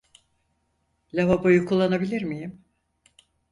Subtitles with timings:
[1.13, 2.61] Lavaboyu kullanabilir miyim?